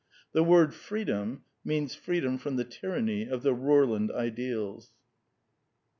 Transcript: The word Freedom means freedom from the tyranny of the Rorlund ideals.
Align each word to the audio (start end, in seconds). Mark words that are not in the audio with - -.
The 0.31 0.41
word 0.41 0.73
Freedom 0.73 1.43
means 1.63 1.93
freedom 1.93 2.39
from 2.39 2.55
the 2.55 2.63
tyranny 2.63 3.27
of 3.27 3.43
the 3.43 3.53
Rorlund 3.53 4.11
ideals. 4.11 4.93